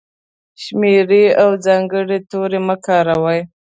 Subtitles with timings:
[0.63, 3.41] شمېرې او ځانګړي توري مه کاروئ!.